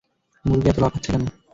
মুরগি 0.45 0.67
এত 0.69 0.77
লাফাচ্ছে 0.83 1.09
কেন? 1.13 1.23